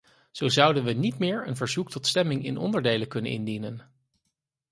[0.31, 3.91] Zo zouden we niet meer een verzoek tot stemming in onderdelen kunnen indienen.